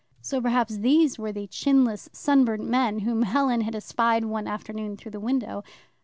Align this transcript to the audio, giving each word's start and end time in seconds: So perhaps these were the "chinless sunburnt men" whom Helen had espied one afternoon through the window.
So 0.19 0.41
perhaps 0.41 0.77
these 0.77 1.19
were 1.19 1.31
the 1.31 1.45
"chinless 1.45 2.09
sunburnt 2.11 2.65
men" 2.67 3.01
whom 3.01 3.21
Helen 3.21 3.61
had 3.61 3.75
espied 3.75 4.25
one 4.25 4.47
afternoon 4.47 4.97
through 4.97 5.11
the 5.11 5.19
window. 5.19 5.63